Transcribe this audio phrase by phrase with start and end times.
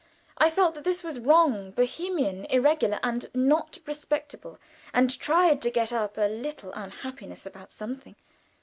[0.39, 4.57] I felt that this was wrong bohemian, irregular, and not respectable,
[4.95, 8.15] and tried to get up a little unhappiness about something.